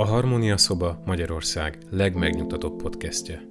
[0.00, 3.42] A Harmónia Szoba Magyarország legmegnyugtatóbb podcastje.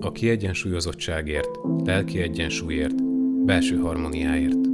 [0.00, 1.48] A kiegyensúlyozottságért,
[1.84, 3.04] lelki egyensúlyért,
[3.44, 4.66] belső harmóniáért.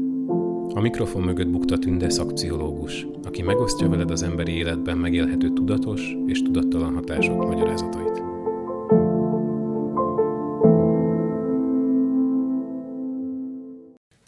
[0.74, 6.42] A mikrofon mögött bukta Tünde szakpszichológus, aki megosztja veled az emberi életben megélhető tudatos és
[6.42, 8.22] tudattalan hatások magyarázatait.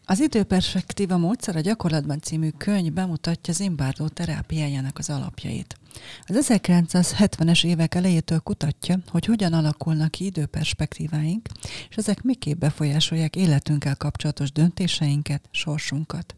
[0.05, 5.80] Az Időperspektíva módszer a gyakorlatban című könyv bemutatja Zimbardo terápiájának az alapjait.
[6.27, 11.49] Az 1970-es évek elejétől kutatja, hogy hogyan alakulnak ki időperspektíváink,
[11.89, 16.35] és ezek miképp befolyásolják életünkkel kapcsolatos döntéseinket, sorsunkat.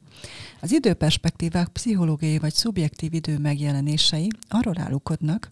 [0.60, 5.48] Az időperspektívák pszichológiai vagy szubjektív idő megjelenései arról álukodnak,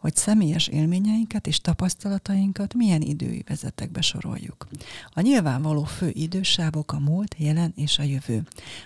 [0.00, 4.66] hogy személyes élményeinket és tapasztalatainkat milyen idővezetekbe soroljuk.
[5.12, 8.42] A nyilvánvaló fő idősávok a múlt, jelen és a jövő.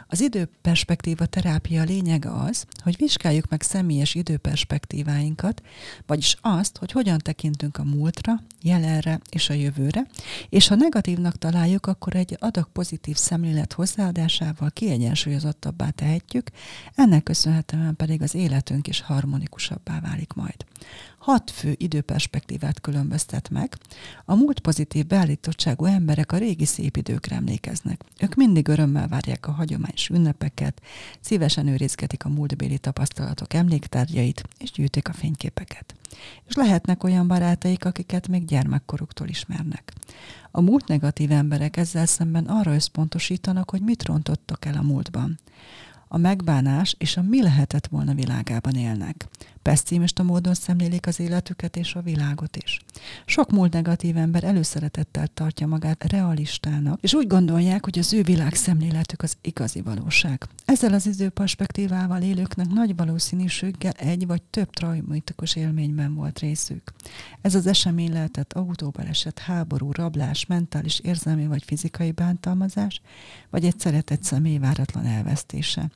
[0.08, 5.62] Az időperspektíva terápia lényege az, hogy vizsgáljuk meg személyes időperspektíváinkat,
[6.06, 10.06] vagyis azt, hogy hogyan tekintünk a múltra, jelenre és a jövőre,
[10.48, 14.70] és ha negatívnak találjuk, akkor egy adag pozitív szemlélet hozzáadásával
[15.14, 16.50] kiegyensúlyozottabbá tehetjük,
[16.94, 20.64] ennek köszönhetően pedig az életünk is harmonikusabbá válik majd.
[21.18, 23.76] Hat fő időperspektívát különböztet meg.
[24.24, 28.00] A múlt pozitív beállítottságú emberek a régi szép időkre emlékeznek.
[28.20, 30.82] Ők mindig örömmel várják a hagyományos ünnepeket,
[31.20, 35.94] szívesen őrizgetik a múltbéli tapasztalatok emléktárgyait, és gyűjtik a fényképeket.
[36.44, 39.92] És lehetnek olyan barátaik, akiket még gyermekkoruktól ismernek.
[40.50, 45.38] A múlt negatív emberek ezzel szemben arra összpontosítanak, hogy mit rontottak el a múltban
[46.14, 49.26] a megbánás és a mi lehetett volna világában élnek.
[49.64, 52.80] Pessimista módon szemlélik az életüket és a világot is.
[53.24, 59.22] Sok múlt negatív ember előszeretettel tartja magát realistának, és úgy gondolják, hogy az ő világszemléletük
[59.22, 60.48] az igazi valóság.
[60.64, 66.92] Ezzel az időperspektívával élőknek nagy valószínűséggel egy vagy több traumatikus élményben volt részük.
[67.40, 73.00] Ez az esemény lehetett autóbaleset, háború, rablás, mentális, érzelmi vagy fizikai bántalmazás,
[73.50, 75.90] vagy egy szeretett személy váratlan elvesztése.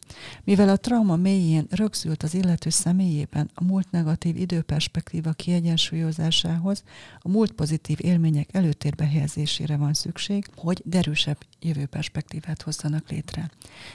[0.45, 6.83] Mivel a trauma mélyén rögzült az illető személyében a múlt negatív időperspektíva kiegyensúlyozásához,
[7.19, 13.51] a múlt pozitív élmények előtérbe helyezésére van szükség, hogy derűsebb jövőperspektívát hozzanak létre.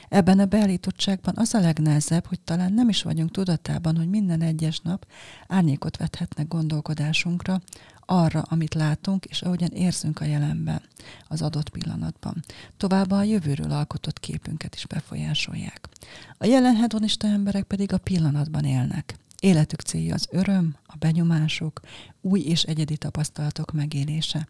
[0.10, 4.80] Ebben a beállítottságban az a legnehezebb, hogy talán nem is vagyunk tudatában, hogy minden egyes
[4.80, 5.08] nap
[5.48, 7.62] árnyékot vethetnek gondolkodásunkra,
[8.06, 10.82] arra, amit látunk, és ahogyan érzünk a jelenben,
[11.28, 12.44] az adott pillanatban.
[12.78, 15.90] Továbbá a jövőről alkotott képünket is befolyásolják.
[16.38, 19.16] A jelen hedonista emberek pedig a pillanatban élnek.
[19.44, 21.80] Életük célja az öröm, a benyomások,
[22.24, 24.48] új és egyedi tapasztalatok megélése.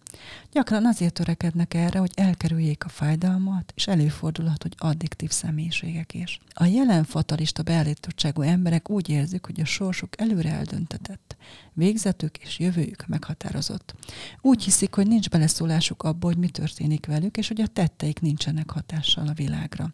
[0.51, 6.39] Gyakran azért törekednek erre, hogy elkerüljék a fájdalmat, és előfordulhat, hogy addiktív személyiségek is.
[6.53, 11.35] A jelen fatalista beállítottságú emberek úgy érzik, hogy a sorsuk előre eldöntetett,
[11.73, 13.95] végzetük és jövőjük meghatározott.
[14.41, 18.72] Úgy hiszik, hogy nincs beleszólásuk abba, hogy mi történik velük, és hogy a tetteik nincsenek
[18.72, 19.91] hatással a világra.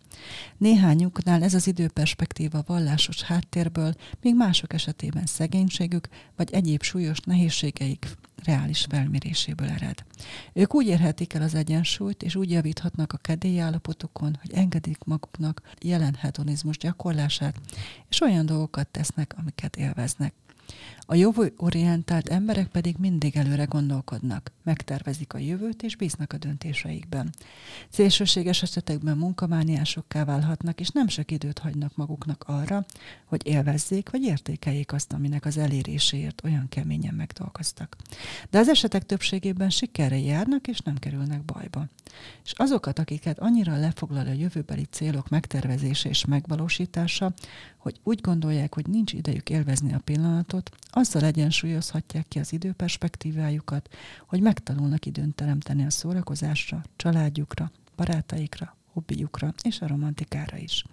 [0.58, 7.20] Néhányuknál ez az időperspektíva vallásos háttérből, míg mások esetében szegénységük vagy egyéb súlyos
[7.78, 10.04] nehézségeik reális felméréséből ered.
[10.54, 15.62] Ők úgy érhetik el az egyensúlyt, és úgy javíthatnak a kedélyi állapotokon, hogy engedik maguknak
[15.82, 17.60] jelen hedonizmus gyakorlását,
[18.10, 20.34] és olyan dolgokat tesznek, amiket élveznek.
[21.12, 27.30] A jövőorientált emberek pedig mindig előre gondolkodnak, megtervezik a jövőt és bíznak a döntéseikben.
[27.90, 32.86] Szélsőséges esetekben munkamániásokká válhatnak, és nem sok időt hagynak maguknak arra,
[33.26, 37.96] hogy élvezzék vagy értékeljék azt, aminek az eléréséért olyan keményen megdolgoztak.
[38.50, 41.86] De az esetek többségében sikerre járnak, és nem kerülnek bajba.
[42.44, 47.34] És azokat, akiket annyira lefoglal a jövőbeli célok megtervezése és megvalósítása,
[47.78, 53.90] hogy úgy gondolják, hogy nincs idejük élvezni a pillanatot, azzal egyensúlyozhatják ki az időperspektívájukat,
[54.28, 60.84] hogy megtanulnak időn teremteni a szórakozásra, családjukra, barátaikra, hobbiukra és a romantikára is.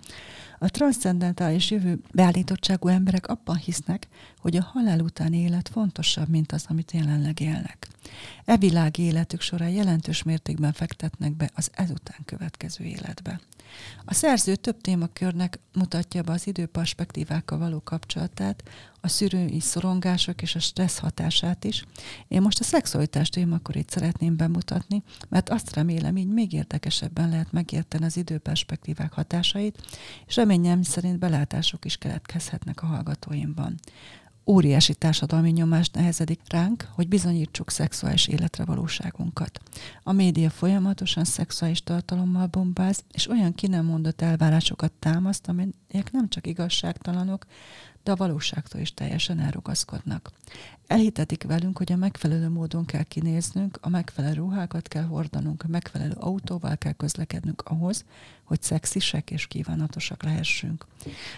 [0.59, 4.09] A transzcendentális jövő beállítottságú emberek abban hisznek,
[4.39, 7.89] hogy a halál utáni élet fontosabb, mint az, amit jelenleg élnek.
[8.45, 13.41] E világi életük során jelentős mértékben fektetnek be az ezután következő életbe.
[14.05, 18.63] A szerző több témakörnek mutatja be az időperspektívákkal való kapcsolatát,
[19.01, 21.85] a szűrői szorongások és a stressz hatását is.
[22.29, 28.05] Én most a szexualitás témakörét szeretném bemutatni, mert azt remélem, így még érdekesebben lehet megérteni
[28.05, 29.79] az időperspektívák hatásait,
[30.27, 33.75] és reményem szerint belátások is keletkezhetnek a hallgatóimban
[34.47, 39.61] óriási társadalmi nyomást nehezedik ránk, hogy bizonyítsuk szexuális életre valóságunkat.
[40.03, 45.49] A média folyamatosan szexuális tartalommal bombáz, és olyan ki nem mondott elvárásokat támaszt,
[45.97, 47.47] amelyek nem csak igazságtalanok,
[48.03, 50.31] de a valóságtól is teljesen elrugaszkodnak.
[50.87, 56.13] Elhitetik velünk, hogy a megfelelő módon kell kinéznünk, a megfelelő ruhákat kell hordanunk, a megfelelő
[56.19, 58.05] autóval kell közlekednünk ahhoz,
[58.45, 60.87] hogy szexisek és kívánatosak lehessünk.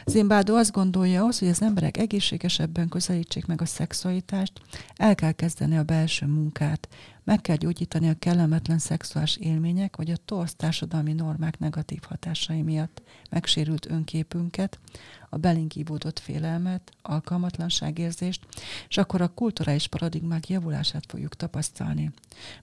[0.04, 4.52] Zimbádó azt gondolja, ahhoz, hogy az emberek egészségesebben közelítsék meg a szexualitást,
[4.96, 6.88] el kell kezdeni a belső munkát,
[7.28, 13.02] meg kell gyógyítani a kellemetlen szexuális élmények, vagy a torsz társadalmi normák negatív hatásai miatt
[13.30, 14.78] megsérült önképünket,
[15.28, 18.46] a belénk ívódott félelmet, alkalmatlanságérzést,
[18.88, 22.10] és akkor a kulturális paradigmák javulását fogjuk tapasztalni.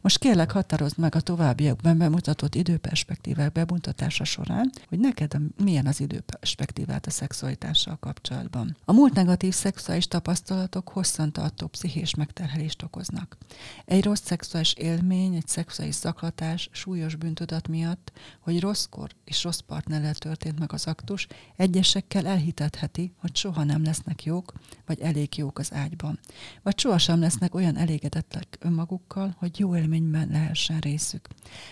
[0.02, 7.06] Most kérlek határozd meg a továbbiakban bemutatott időperspektívák bemutatása során, hogy neked milyen az időperspektívát
[7.06, 8.78] a szexualitással kapcsolatban.
[8.86, 13.38] A múlt negatív szexuális tapasztalatok hosszantartó pszichés megterhelést okoznak.
[13.86, 20.16] Egy rossz szexuális élmény, egy szexuális zaklatás súlyos bűntudat miatt, hogy rosszkor és rossz partnerrel
[20.16, 22.26] történt meg az aktus, egyesekkel
[22.60, 24.54] elhitetheti, hogy soha nem lesznek jók,
[24.86, 26.20] vagy elég jók az ágyban.
[26.64, 31.28] Vagy sohasem lesznek olyan elégedettek önmagukkal, hogy jó élményben lehessen részük.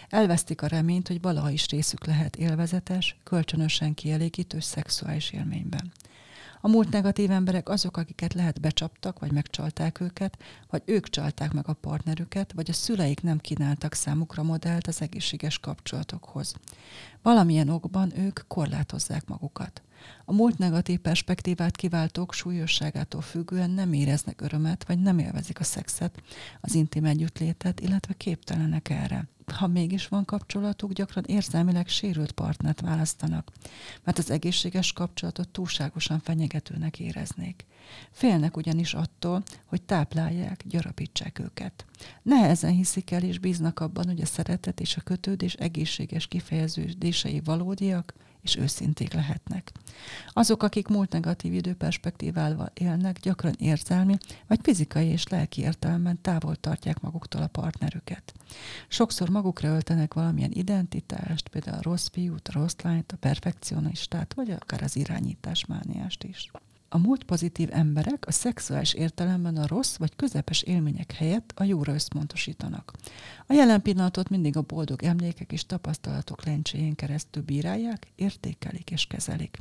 [0.09, 5.91] Elvesztik a reményt, hogy valaha is részük lehet élvezetes, kölcsönösen kielégítő szexuális élményben.
[6.61, 10.37] A múlt negatív emberek azok, akiket lehet becsaptak, vagy megcsalták őket,
[10.69, 15.59] vagy ők csalták meg a partnerüket, vagy a szüleik nem kínáltak számukra modellt az egészséges
[15.59, 16.53] kapcsolatokhoz.
[17.21, 19.81] Valamilyen okban ők korlátozzák magukat.
[20.25, 26.21] A múlt negatív perspektívát kiváltók súlyosságától függően nem éreznek örömet, vagy nem élvezik a szexet,
[26.61, 33.51] az intim együttlétet, illetve képtelenek erre ha mégis van kapcsolatuk, gyakran érzelmileg sérült partnert választanak,
[34.03, 37.65] mert az egészséges kapcsolatot túlságosan fenyegetőnek éreznék.
[38.11, 41.85] Félnek ugyanis attól, hogy táplálják, gyarapítsák őket.
[42.21, 48.13] Nehezen hiszik el és bíznak abban, hogy a szeretet és a kötődés egészséges kifejeződései valódiak,
[48.43, 49.71] és őszinték lehetnek.
[50.27, 54.17] Azok, akik múlt negatív időperspektívával élnek, gyakran érzelmi
[54.47, 58.33] vagy fizikai és lelki értelemben távol tartják maguktól a partnerüket.
[58.87, 64.51] Sokszor magukra öltenek valamilyen identitást, például a rossz fiút, a rossz lányt, a perfekcionistát, vagy
[64.51, 66.51] akár az irányításmániást is.
[66.93, 71.93] A múlt pozitív emberek a szexuális értelemben a rossz vagy közepes élmények helyett a jóra
[71.93, 72.93] összpontosítanak.
[73.47, 79.57] A jelen pillanatot mindig a boldog emlékek és tapasztalatok lencséjén keresztül bírálják, értékelik és kezelik.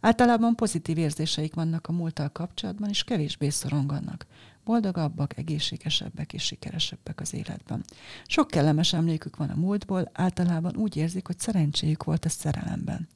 [0.00, 4.26] Általában pozitív érzéseik vannak a múlttal kapcsolatban, és kevésbé szoronganak.
[4.64, 7.84] Boldogabbak, egészségesebbek és sikeresebbek az életben.
[8.26, 13.08] Sok kellemes emlékük van a múltból, általában úgy érzik, hogy szerencséjük volt a szerelemben.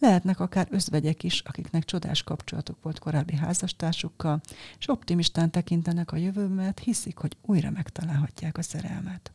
[0.00, 4.40] Lehetnek akár özvegyek is, akiknek csodás kapcsolatuk volt korábbi házastársukkal,
[4.78, 9.32] és optimistán tekintenek a jövőbe, mert hiszik, hogy újra megtalálhatják a szerelmet.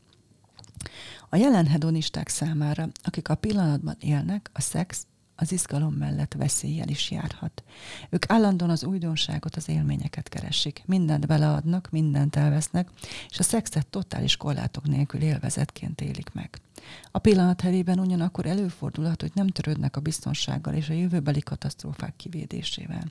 [1.30, 7.12] A jelen hedonisták számára, akik a pillanatban élnek, a szex az izgalom mellett veszéllyel is
[7.12, 7.64] járhat.
[8.10, 10.84] Ők állandóan az újdonságot, az élményeket keresik.
[10.86, 12.90] Mindent beleadnak, mindent elvesznek,
[13.30, 16.60] és a szexet totális korlátok nélkül élvezetként élik meg.
[17.12, 23.04] A pillanat hevében ugyanakkor előfordulhat, hogy nem törődnek a biztonsággal és a jövőbeli katasztrófák kivédésével.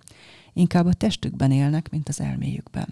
[0.56, 2.88] Inkább a testükben élnek, mint az elméjükben.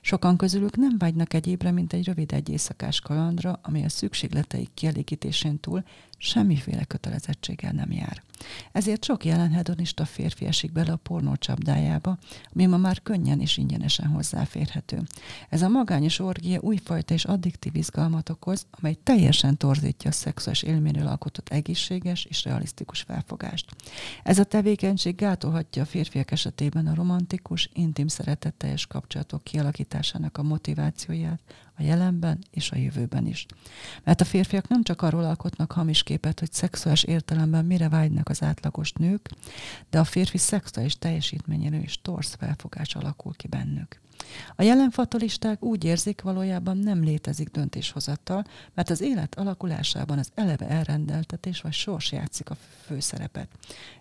[0.00, 5.60] Sokan közülük nem vágynak egyébre, mint egy rövid egy éjszakás kalandra, ami a szükségleteik kielégítésén
[5.60, 5.82] túl
[6.18, 8.22] semmiféle kötelezettséggel nem jár.
[8.72, 12.18] Ezért sok jelen hedonista férfi esik bele a pornó csapdájába,
[12.54, 15.02] ami ma már könnyen és ingyenesen hozzáférhető.
[15.48, 21.06] Ez a magányos orgia újfajta és addiktív izgalmat okoz, amely teljesen torzítja a szexuális élményről
[21.06, 23.76] alkotott egészséges és realisztikus felfogást.
[24.22, 31.40] Ez a tevékenység gátolhatja a férfiak esetében a romantikus, intim szeretetteljes kapcsolatok kialakításának a motivációját,
[31.78, 33.46] a jelenben és a jövőben is.
[34.04, 38.42] Mert a férfiak nem csak arról alkotnak hamis képet, hogy szexuális értelemben mire vágynak az
[38.42, 39.30] átlagos nők,
[39.90, 44.00] de a férfi szexuális teljesítményéről is torsz felfogás alakul ki bennük.
[44.56, 48.44] A jelen fatalisták úgy érzik, valójában nem létezik döntéshozattal,
[48.74, 53.48] mert az élet alakulásában az eleve elrendeltetés vagy sors játszik a főszerepet.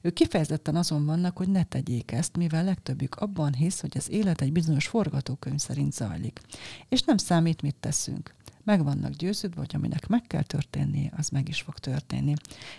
[0.01, 4.41] Ők kifejezetten azon vannak, hogy ne tegyék ezt, mivel legtöbbük abban hisz, hogy az élet
[4.41, 6.39] egy bizonyos forgatókönyv szerint zajlik.
[6.89, 8.34] És nem számít, mit teszünk
[8.65, 12.33] meg vannak győződve, hogy aminek meg kell történnie, az meg is fog történni.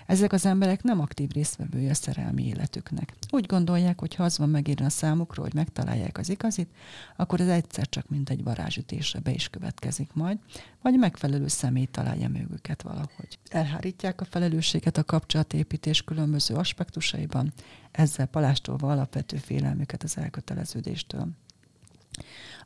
[0.06, 3.14] Ezek az emberek nem aktív résztvevője a szerelmi életüknek.
[3.30, 6.68] Úgy gondolják, hogy ha az van megírva a számukra, hogy megtalálják az igazit,
[7.16, 10.38] akkor ez egyszer csak mint egy varázsütésre be is következik majd,
[10.82, 13.38] vagy megfelelő személy találja mögüket valahogy.
[13.48, 17.52] Elhárítják a felelősséget a kapcsolatépítés különböző aspektusaiban,
[17.90, 21.28] ezzel palástolva alapvető félelmüket az elköteleződéstől.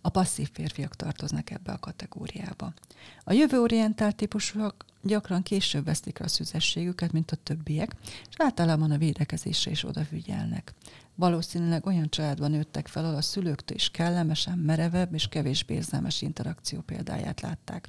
[0.01, 2.73] A passzív férfiak tartoznak ebbe a kategóriába.
[3.25, 9.71] A jövőorientált típusúak gyakran később vesztik a szüzességüket, mint a többiek, és általában a védekezésre
[9.71, 10.75] is odafigyelnek.
[11.21, 16.81] Valószínűleg olyan családban nőttek fel, ahol a szülőktől is kellemesen, merevebb és kevésbé érzelmes interakció
[16.81, 17.89] példáját látták.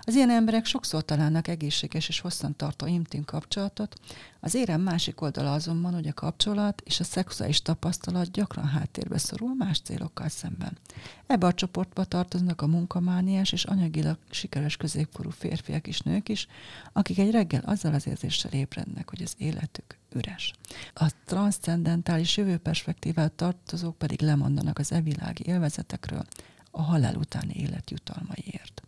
[0.00, 3.94] Az ilyen emberek sokszor találnak egészséges és hosszantartó intim kapcsolatot,
[4.40, 9.54] az érem másik oldala azonban, hogy a kapcsolat és a szexuális tapasztalat gyakran háttérbe szorul
[9.54, 10.78] más célokkal szemben.
[11.26, 16.46] Ebbe a csoportba tartoznak a munkamániás és anyagilag sikeres középkorú férfiak és nők is,
[16.92, 20.52] akik egy reggel azzal az érzéssel ébrednek, hogy az életük üres.
[20.94, 26.24] A transzcendentális jövőperspektívát tartozók pedig lemondanak az evilági élvezetekről
[26.70, 28.82] a halál utáni élet jutalmaiért.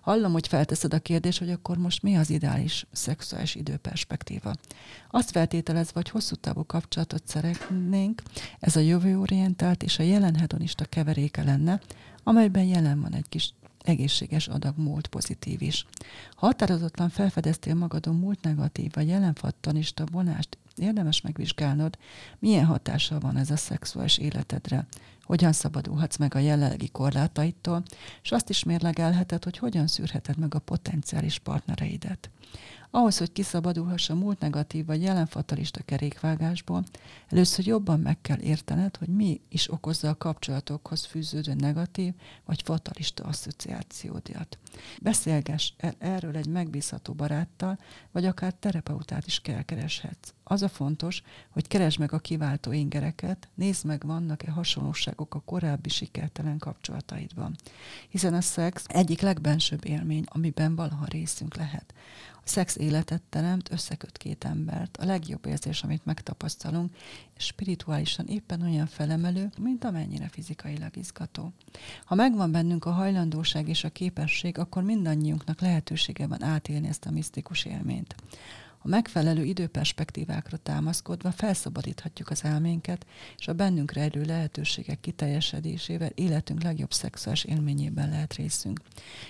[0.00, 4.54] Hallom, hogy felteszed a kérdést, hogy akkor most mi az ideális szexuális időperspektíva.
[5.10, 8.22] Azt feltételezve, hogy hosszú távú kapcsolatot szeretnénk,
[8.60, 11.80] ez a jövőorientált és a jelen hedonista keveréke lenne,
[12.22, 15.86] amelyben jelen van egy kis egészséges adag múlt pozitív is.
[16.30, 21.98] Ha határozottan felfedeztél magadon múlt negatív vagy jelenfattanista vonást, érdemes megvizsgálnod,
[22.38, 24.86] milyen hatással van ez a szexuális életedre,
[25.22, 27.82] hogyan szabadulhatsz meg a jelenlegi korlátaitól,
[28.22, 32.30] és azt is mérlegelheted, hogy hogyan szűrheted meg a potenciális partnereidet.
[32.96, 36.84] Ahhoz, hogy kiszabadulhass a múlt negatív vagy jelen fatalista kerékvágásból,
[37.28, 43.24] először jobban meg kell értened, hogy mi is okozza a kapcsolatokhoz fűződő negatív vagy fatalista
[43.24, 44.58] asszociációdiat.
[45.02, 47.78] Beszélgess erről egy megbízható baráttal,
[48.12, 50.34] vagy akár terapeutát is kereshetsz.
[50.44, 55.88] Az a fontos, hogy keresd meg a kiváltó ingereket, nézd meg, vannak-e hasonlóságok a korábbi
[55.88, 57.56] sikertelen kapcsolataidban.
[58.08, 61.94] Hiszen a szex egyik legbensőbb élmény, amiben valaha részünk lehet.
[62.36, 64.96] A szex életet teremt, összeköt két embert.
[64.96, 66.96] A legjobb érzés, amit megtapasztalunk,
[67.36, 71.52] és spirituálisan éppen olyan felemelő, mint amennyire fizikailag izgató.
[72.04, 77.10] Ha megvan bennünk a hajlandóság és a képesség, akkor mindannyiunknak lehetősége van átélni ezt a
[77.10, 78.14] misztikus élményt.
[78.86, 83.06] A megfelelő időperspektívákra támaszkodva felszabadíthatjuk az elménket,
[83.38, 88.80] és a bennünk rejlő lehetőségek kiteljesedésével életünk legjobb szexuális élményében lehet részünk.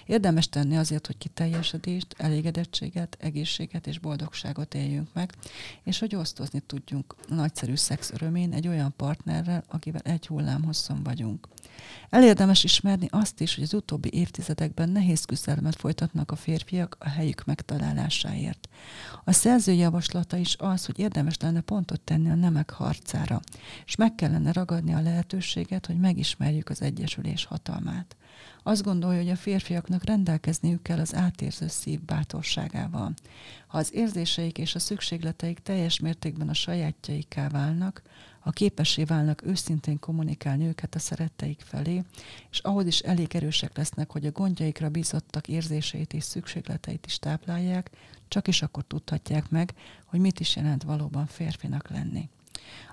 [0.06, 5.32] Érdemes tenni azért, hogy kiteljesedést, elégedettséget, egészséget és boldogságot éljünk meg,
[5.82, 11.02] és hogy osztozni tudjunk a nagyszerű szex örömén egy olyan partnerrel, akivel egy hullám hosszon
[11.02, 11.48] vagyunk.
[12.10, 17.44] Elérdemes ismerni azt is, hogy az utóbbi évtizedekben nehéz küzdelmet folytatnak a férfiak a helyük
[17.44, 18.68] megtalálásáért.
[19.24, 23.40] A szerző javaslata is az, hogy érdemes lenne pontot tenni a nemek harcára,
[23.86, 28.16] és meg kellene ragadni a lehetőséget, hogy megismerjük az egyesülés hatalmát.
[28.62, 33.14] Azt gondolja, hogy a férfiaknak rendelkezniük kell az átérző szív bátorságával.
[33.66, 38.02] Ha az érzéseik és a szükségleteik teljes mértékben a sajátjaikká válnak,
[38.44, 42.02] ha képessé válnak őszintén kommunikálni őket a szeretteik felé,
[42.50, 47.90] és ahhoz is elég erősek lesznek, hogy a gondjaikra bízottak érzéseit és szükségleteit is táplálják,
[48.28, 49.74] csak is akkor tudhatják meg,
[50.04, 52.28] hogy mit is jelent valóban férfinak lenni.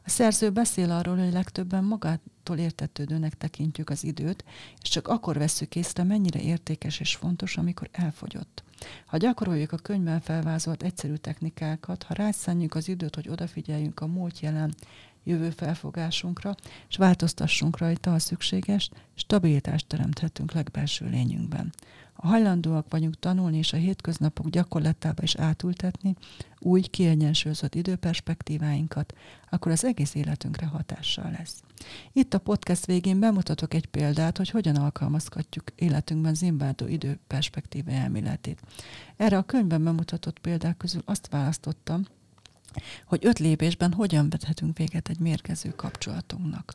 [0.03, 4.43] A szerző beszél arról, hogy legtöbben magától értetődőnek tekintjük az időt,
[4.81, 8.63] és csak akkor veszük észre, mennyire értékes és fontos, amikor elfogyott.
[9.05, 14.39] Ha gyakoroljuk a könyvben felvázolt egyszerű technikákat, ha rászánjuk az időt, hogy odafigyeljünk a múlt
[14.39, 14.73] jelen
[15.23, 16.55] jövő felfogásunkra,
[16.89, 21.73] és változtassunk rajta a szükséges, stabilitást teremthetünk legbelső lényünkben.
[22.13, 26.15] Ha hajlandóak vagyunk tanulni és a hétköznapok gyakorlatába is átültetni
[26.59, 29.13] új, kiegyensúlyozott időperspektíváinkat,
[29.49, 31.63] akkor az egész életünkre hatással lesz.
[32.13, 38.61] Itt a podcast végén bemutatok egy példát, hogy hogyan alkalmazhatjuk életünkben Zimbardo időperspektíva elméletét.
[39.17, 42.05] Erre a könyvben bemutatott példák közül azt választottam,
[43.05, 46.73] hogy öt lépésben hogyan vethetünk véget egy mérgező kapcsolatunknak.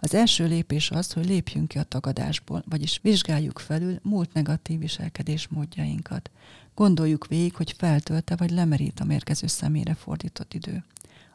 [0.00, 5.48] Az első lépés az, hogy lépjünk ki a tagadásból, vagyis vizsgáljuk felül múlt negatív viselkedés
[5.48, 6.30] módjainkat.
[6.74, 10.84] Gondoljuk végig, hogy feltölte vagy lemerít a mérgező személyre fordított idő.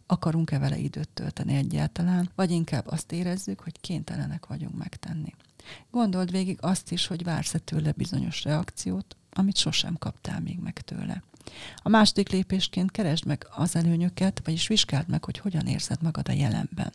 [0.05, 5.33] Akarunk-e vele időt tölteni egyáltalán, vagy inkább azt érezzük, hogy kénytelenek vagyunk megtenni.
[5.91, 11.23] Gondold végig azt is, hogy vársz-e tőle bizonyos reakciót, amit sosem kaptál még meg tőle.
[11.75, 16.31] A második lépésként keresd meg az előnyöket, vagyis vizsgáld meg, hogy hogyan érzed magad a
[16.31, 16.91] jelenben.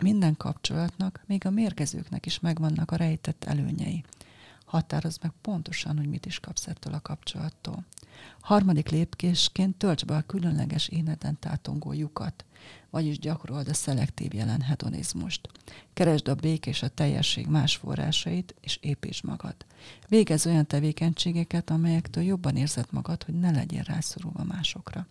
[0.00, 4.04] Minden kapcsolatnak, még a mérgezőknek is megvannak a rejtett előnyei.
[4.72, 7.84] Határozd meg pontosan, hogy mit is kapsz ettől a kapcsolattól.
[8.40, 12.44] Harmadik lépésként tölts be a különleges éneden tátongó lyukat,
[12.90, 15.48] vagyis gyakorold a szelektív jelen hedonizmust.
[15.92, 19.56] Keresd a bék és a teljesség más forrásait, és építs magad.
[20.08, 25.06] Végezz olyan tevékenységeket, amelyektől jobban érzed magad, hogy ne legyél rászorulva másokra.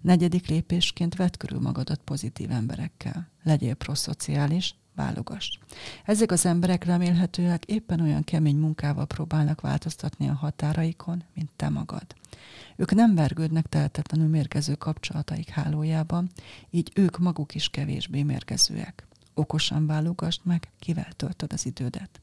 [0.00, 3.28] Negyedik lépésként vedd körül magadat pozitív emberekkel.
[3.42, 5.58] Legyél proszociális, válogass.
[6.04, 12.06] Ezek az emberek remélhetőleg éppen olyan kemény munkával próbálnak változtatni a határaikon, mint te magad.
[12.76, 16.30] Ők nem vergődnek tehetetlenül mérgező kapcsolataik hálójában,
[16.70, 19.06] így ők maguk is kevésbé mérgezőek.
[19.34, 22.20] Okosan válogasd meg, kivel töltöd az idődet.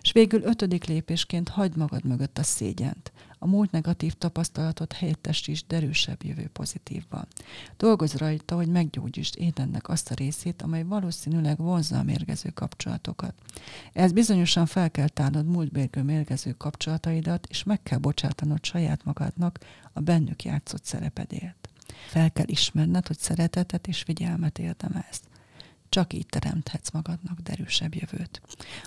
[0.00, 3.12] És végül ötödik lépésként hagyd magad mögött a szégyent.
[3.42, 7.26] A múlt negatív tapasztalatot helyettesítsd derűsebb jövő pozitívban.
[7.76, 13.34] Dolgozz rajta, hogy meggyógyítsd édennek azt a részét, amely valószínűleg vonzza a mérgező kapcsolatokat.
[13.92, 19.58] Ez bizonyosan fel kell tárnod múltbérgő mérgező kapcsolataidat, és meg kell bocsátanod saját magadnak
[19.92, 21.68] a bennük játszott szerepedért.
[22.08, 25.29] Fel kell ismerned, hogy szeretetet és figyelmet érdemelsz.
[25.90, 28.40] Csak így teremthetsz magadnak derűsebb jövőt.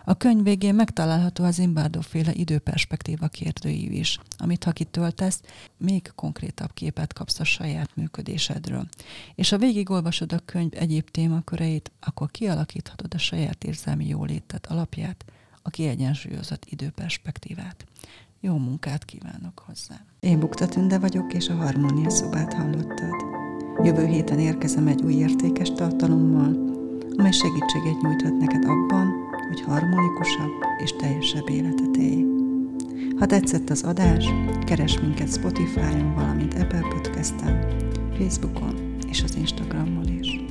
[0.06, 5.42] A könyv végén megtalálható az Imbardo féle időperspektíva kérdőív is, amit ha kitöltesz,
[5.78, 8.88] még konkrétabb képet kapsz a saját működésedről.
[9.36, 15.26] És ha végigolvasod a könyv egyéb témaköreit, akkor kialakíthatod a saját érzelmi jólétet alapját,
[15.62, 17.86] a kiegyensúlyozott időperspektívát.
[18.40, 20.06] Jó munkát kívánok hozzá!
[20.20, 23.14] Én Bukta Tünde vagyok, és a Harmónia szobát hallottad.
[23.84, 26.72] Jövő héten érkezem egy új értékes tartalommal,
[27.18, 30.52] amely segítséget nyújthat neked abban, hogy harmonikusabb
[30.84, 32.26] és teljesebb életet élj.
[33.18, 34.26] Ha tetszett az adás,
[34.66, 37.66] keres minket Spotify-on, valamint Apple Podcast-en,
[38.18, 40.43] Facebookon és az Instagramon is.